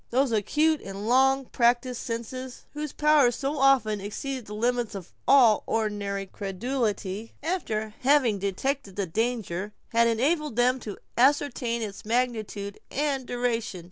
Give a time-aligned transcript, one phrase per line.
[0.09, 5.61] Those acute and long practised senses, whose powers so often exceed the limits of all
[5.67, 13.27] ordinary credulity, after having detected the danger, had enabled them to ascertain its magnitude and
[13.27, 13.79] duration.